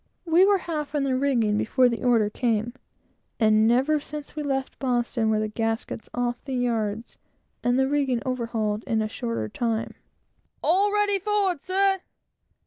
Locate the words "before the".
1.59-2.01